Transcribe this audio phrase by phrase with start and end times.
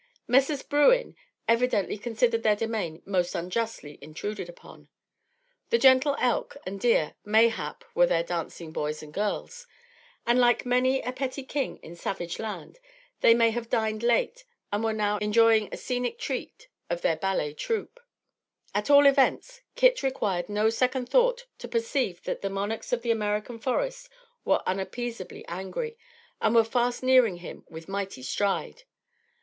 [0.27, 0.63] Messrs.
[0.63, 1.15] Bruin
[1.47, 4.87] evidently considered their domain most unjustly intruded upon.
[5.69, 9.67] The gentle elk and deer mayhap were their dancing boys and girls;
[10.25, 12.79] and, like many a petty king in savage land,
[13.19, 17.53] they may have dined late and were now enjoying a scenic treat of their ballet
[17.53, 17.99] troupe.
[18.73, 23.11] At all events Kit required no second thought to perceive that the monarchs of the
[23.11, 24.09] American forest
[24.45, 25.95] were unappeasably angry
[26.41, 28.85] and were fast nearing him with mighty stride.